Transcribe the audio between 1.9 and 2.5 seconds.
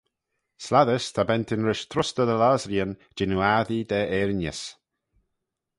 trustyr dy